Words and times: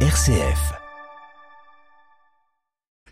RCF. 0.00 0.85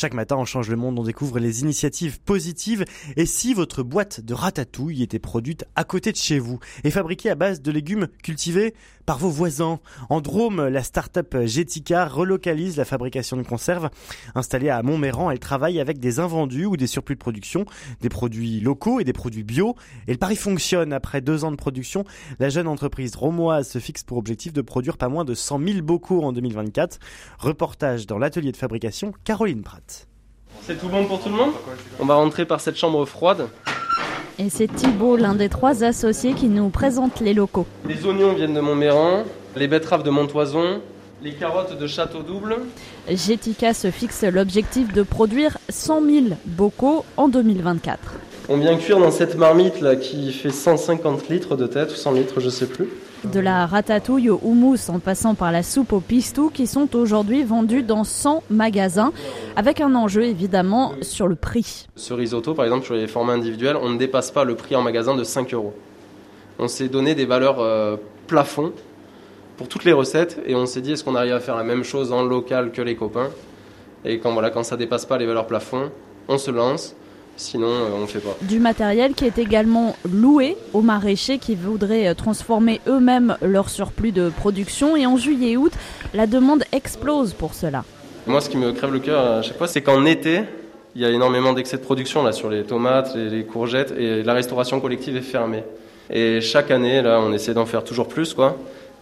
Chaque 0.00 0.14
matin, 0.14 0.36
on 0.38 0.46
change 0.46 0.70
le 0.70 0.76
monde, 0.76 0.98
on 0.98 1.02
découvre 1.02 1.38
les 1.38 1.60
initiatives 1.60 2.22
positives. 2.22 2.86
Et 3.18 3.26
si 3.26 3.52
votre 3.52 3.82
boîte 3.82 4.22
de 4.22 4.32
ratatouille 4.32 5.02
était 5.02 5.18
produite 5.18 5.66
à 5.76 5.84
côté 5.84 6.10
de 6.10 6.16
chez 6.16 6.38
vous 6.38 6.58
et 6.84 6.90
fabriquée 6.90 7.28
à 7.28 7.34
base 7.34 7.60
de 7.60 7.70
légumes 7.70 8.08
cultivés 8.22 8.72
par 9.04 9.18
vos 9.18 9.28
voisins? 9.28 9.78
En 10.08 10.22
Drôme, 10.22 10.68
la 10.68 10.82
start-up 10.82 11.36
Jetica 11.44 12.06
relocalise 12.06 12.78
la 12.78 12.86
fabrication 12.86 13.36
de 13.36 13.42
conserves. 13.42 13.90
Installée 14.34 14.70
à 14.70 14.82
Montméran, 14.82 15.30
elle 15.30 15.38
travaille 15.38 15.78
avec 15.78 15.98
des 15.98 16.18
invendus 16.18 16.64
ou 16.64 16.78
des 16.78 16.86
surplus 16.86 17.16
de 17.16 17.20
production, 17.20 17.66
des 18.00 18.08
produits 18.08 18.60
locaux 18.60 19.00
et 19.00 19.04
des 19.04 19.12
produits 19.12 19.44
bio. 19.44 19.76
Et 20.08 20.12
le 20.12 20.18
pari 20.18 20.36
fonctionne. 20.36 20.94
Après 20.94 21.20
deux 21.20 21.44
ans 21.44 21.50
de 21.50 21.56
production, 21.56 22.06
la 22.38 22.48
jeune 22.48 22.68
entreprise 22.68 23.16
romoise 23.16 23.68
se 23.68 23.78
fixe 23.78 24.02
pour 24.02 24.16
objectif 24.16 24.54
de 24.54 24.62
produire 24.62 24.96
pas 24.96 25.10
moins 25.10 25.26
de 25.26 25.34
100 25.34 25.60
000 25.62 25.82
bocaux 25.82 26.22
en 26.22 26.32
2024. 26.32 26.98
Reportage 27.38 28.06
dans 28.06 28.16
l'atelier 28.16 28.50
de 28.50 28.56
fabrication 28.56 29.12
Caroline 29.24 29.62
Pratt. 29.62 29.89
C'est 30.66 30.78
tout 30.78 30.88
bon 30.88 31.04
pour 31.06 31.20
tout 31.20 31.28
le 31.28 31.36
monde? 31.36 31.52
On 31.98 32.06
va 32.06 32.14
rentrer 32.14 32.44
par 32.44 32.60
cette 32.60 32.76
chambre 32.76 33.04
froide. 33.04 33.48
Et 34.38 34.48
c'est 34.50 34.68
Thibault, 34.68 35.16
l'un 35.16 35.34
des 35.34 35.48
trois 35.48 35.84
associés, 35.84 36.32
qui 36.34 36.48
nous 36.48 36.68
présente 36.70 37.20
les 37.20 37.34
locaux. 37.34 37.66
Les 37.88 38.06
oignons 38.06 38.32
viennent 38.32 38.54
de 38.54 38.60
Montméran, 38.60 39.24
les 39.56 39.68
betteraves 39.68 40.02
de 40.02 40.10
Montoison, 40.10 40.80
les 41.22 41.32
carottes 41.32 41.78
de 41.78 41.86
Château 41.86 42.22
Double. 42.22 42.56
Jetica 43.08 43.74
se 43.74 43.90
fixe 43.90 44.22
l'objectif 44.22 44.92
de 44.92 45.02
produire 45.02 45.58
100 45.68 46.02
000 46.02 46.26
bocaux 46.46 47.04
en 47.16 47.28
2024. 47.28 47.98
On 48.48 48.56
vient 48.56 48.76
cuire 48.76 48.98
dans 48.98 49.10
cette 49.10 49.36
marmite 49.36 49.80
là 49.80 49.96
qui 49.96 50.32
fait 50.32 50.50
150 50.50 51.28
litres 51.28 51.56
de 51.56 51.66
tête 51.66 51.92
ou 51.92 51.96
100 51.96 52.12
litres, 52.12 52.40
je 52.40 52.48
sais 52.48 52.66
plus. 52.66 52.88
De 53.24 53.38
la 53.38 53.66
ratatouille 53.66 54.30
au 54.30 54.40
houmous 54.42 54.88
en 54.88 54.98
passant 54.98 55.34
par 55.34 55.52
la 55.52 55.62
soupe 55.62 55.92
au 55.92 56.00
pistou 56.00 56.48
qui 56.48 56.66
sont 56.66 56.96
aujourd'hui 56.96 57.44
vendus 57.44 57.82
dans 57.82 58.02
100 58.02 58.44
magasins 58.48 59.12
avec 59.56 59.82
un 59.82 59.94
enjeu 59.94 60.22
évidemment 60.22 60.94
sur 61.02 61.28
le 61.28 61.34
prix. 61.34 61.86
Ce 61.96 62.14
risotto 62.14 62.54
par 62.54 62.64
exemple 62.64 62.86
sur 62.86 62.94
les 62.94 63.06
formats 63.06 63.34
individuels, 63.34 63.76
on 63.76 63.90
ne 63.90 63.98
dépasse 63.98 64.30
pas 64.30 64.44
le 64.44 64.54
prix 64.54 64.74
en 64.74 64.80
magasin 64.80 65.14
de 65.14 65.22
5 65.22 65.52
euros. 65.52 65.74
On 66.58 66.66
s'est 66.66 66.88
donné 66.88 67.14
des 67.14 67.26
valeurs 67.26 67.60
euh, 67.60 67.96
plafond 68.26 68.72
pour 69.58 69.68
toutes 69.68 69.84
les 69.84 69.92
recettes 69.92 70.40
et 70.46 70.54
on 70.54 70.64
s'est 70.64 70.80
dit 70.80 70.92
est-ce 70.92 71.04
qu'on 71.04 71.14
arrive 71.14 71.34
à 71.34 71.40
faire 71.40 71.56
la 71.56 71.64
même 71.64 71.84
chose 71.84 72.12
en 72.12 72.22
local 72.22 72.72
que 72.72 72.80
les 72.80 72.96
copains? 72.96 73.28
Et 74.06 74.18
quand 74.18 74.32
voilà 74.32 74.48
quand 74.48 74.62
ça 74.62 74.78
dépasse 74.78 75.04
pas 75.04 75.18
les 75.18 75.26
valeurs 75.26 75.46
plafond, 75.46 75.90
on 76.28 76.38
se 76.38 76.50
lance 76.50 76.96
Sinon, 77.40 77.68
euh, 77.68 77.88
on 77.94 78.02
ne 78.02 78.06
fait 78.06 78.18
pas. 78.18 78.36
Du 78.42 78.60
matériel 78.60 79.14
qui 79.14 79.24
est 79.24 79.38
également 79.38 79.96
loué 80.04 80.58
aux 80.74 80.82
maraîchers 80.82 81.38
qui 81.38 81.54
voudraient 81.54 82.08
euh, 82.08 82.14
transformer 82.14 82.82
eux-mêmes 82.86 83.38
leur 83.40 83.70
surplus 83.70 84.12
de 84.12 84.28
production. 84.28 84.94
Et 84.94 85.06
en 85.06 85.16
juillet 85.16 85.52
et 85.52 85.56
août, 85.56 85.72
la 86.12 86.26
demande 86.26 86.64
explose 86.72 87.32
pour 87.32 87.54
cela. 87.54 87.84
Moi, 88.26 88.42
ce 88.42 88.50
qui 88.50 88.58
me 88.58 88.72
crève 88.72 88.92
le 88.92 88.98
cœur 88.98 89.38
à 89.38 89.42
chaque 89.42 89.56
fois, 89.56 89.68
c'est 89.68 89.80
qu'en 89.80 90.04
été, 90.04 90.42
il 90.94 91.00
y 91.00 91.06
a 91.06 91.10
énormément 91.10 91.54
d'excès 91.54 91.78
de 91.78 91.82
production 91.82 92.22
là 92.22 92.32
sur 92.32 92.50
les 92.50 92.62
tomates, 92.62 93.14
les, 93.14 93.30
les 93.30 93.44
courgettes, 93.44 93.94
et 93.96 94.22
la 94.22 94.34
restauration 94.34 94.78
collective 94.78 95.16
est 95.16 95.22
fermée. 95.22 95.64
Et 96.10 96.42
chaque 96.42 96.70
année, 96.70 97.00
là, 97.00 97.20
on 97.22 97.32
essaie 97.32 97.54
d'en 97.54 97.64
faire 97.64 97.84
toujours 97.84 98.06
plus, 98.06 98.34
quoi 98.34 98.58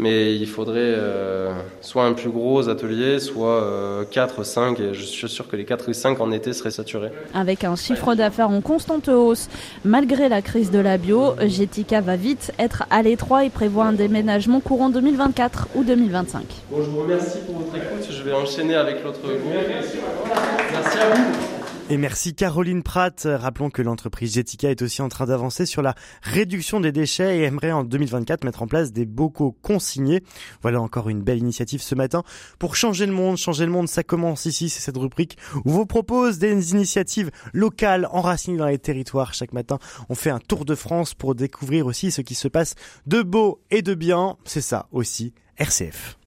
mais 0.00 0.34
il 0.34 0.46
faudrait 0.46 0.78
euh, 0.78 1.52
soit 1.80 2.04
un 2.04 2.14
plus 2.14 2.30
gros 2.30 2.68
atelier, 2.68 3.20
soit 3.20 3.62
euh, 3.62 4.04
4, 4.10 4.44
5, 4.44 4.80
et 4.80 4.94
je 4.94 5.02
suis 5.02 5.28
sûr 5.28 5.46
que 5.46 5.56
les 5.56 5.64
4 5.64 5.90
et 5.90 5.94
5 5.94 6.20
en 6.20 6.32
été 6.32 6.52
seraient 6.52 6.70
saturés. 6.70 7.10
Avec 7.34 7.64
un 7.64 7.76
chiffre 7.76 8.14
d'affaires 8.14 8.50
en 8.50 8.60
constante 8.62 9.08
hausse, 9.08 9.48
malgré 9.84 10.28
la 10.28 10.42
crise 10.42 10.70
de 10.70 10.78
la 10.78 10.96
bio, 10.96 11.34
Getica 11.46 12.00
va 12.00 12.16
vite 12.16 12.52
être 12.58 12.84
à 12.90 13.02
l'étroit 13.02 13.44
et 13.44 13.50
prévoit 13.50 13.84
un 13.84 13.92
déménagement 13.92 14.60
courant 14.60 14.88
2024 14.88 15.68
ou 15.74 15.84
2025. 15.84 16.44
Bon, 16.70 16.82
je 16.82 16.90
vous 16.90 17.00
remercie 17.00 17.38
pour 17.46 17.58
votre 17.58 17.76
écoute, 17.76 18.08
je 18.10 18.22
vais 18.22 18.32
enchaîner 18.32 18.74
avec 18.74 19.04
l'autre 19.04 19.20
groupe. 19.20 19.42
Merci 20.72 20.98
à 20.98 21.14
vous. 21.14 21.59
Et 21.92 21.96
merci 21.96 22.36
Caroline 22.36 22.84
Pratt. 22.84 23.26
Rappelons 23.28 23.68
que 23.68 23.82
l'entreprise 23.82 24.34
Jetica 24.34 24.70
est 24.70 24.80
aussi 24.80 25.02
en 25.02 25.08
train 25.08 25.26
d'avancer 25.26 25.66
sur 25.66 25.82
la 25.82 25.96
réduction 26.22 26.78
des 26.78 26.92
déchets 26.92 27.38
et 27.38 27.42
aimerait 27.42 27.72
en 27.72 27.82
2024 27.82 28.44
mettre 28.44 28.62
en 28.62 28.68
place 28.68 28.92
des 28.92 29.06
bocaux 29.06 29.56
consignés. 29.60 30.22
Voilà 30.62 30.80
encore 30.80 31.08
une 31.08 31.20
belle 31.20 31.38
initiative 31.38 31.82
ce 31.82 31.96
matin 31.96 32.22
pour 32.60 32.76
changer 32.76 33.06
le 33.06 33.12
monde. 33.12 33.38
Changer 33.38 33.66
le 33.66 33.72
monde, 33.72 33.88
ça 33.88 34.04
commence 34.04 34.44
ici. 34.44 34.68
C'est 34.68 34.82
cette 34.82 34.98
rubrique 34.98 35.36
où 35.64 35.70
vous 35.70 35.84
propose 35.84 36.38
des 36.38 36.70
initiatives 36.70 37.32
locales 37.52 38.06
enracinées 38.12 38.58
dans 38.58 38.66
les 38.66 38.78
territoires. 38.78 39.34
Chaque 39.34 39.52
matin, 39.52 39.80
on 40.08 40.14
fait 40.14 40.30
un 40.30 40.38
tour 40.38 40.64
de 40.64 40.76
France 40.76 41.14
pour 41.14 41.34
découvrir 41.34 41.86
aussi 41.86 42.12
ce 42.12 42.20
qui 42.20 42.36
se 42.36 42.46
passe 42.46 42.76
de 43.08 43.22
beau 43.22 43.62
et 43.72 43.82
de 43.82 43.94
bien. 43.94 44.36
C'est 44.44 44.60
ça 44.60 44.86
aussi, 44.92 45.34
RCF. 45.56 46.19